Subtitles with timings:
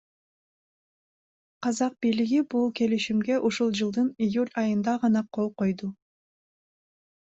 [1.65, 5.97] Казак бийлиги бул келишимге ушул жылдын июль айында гана кол койду.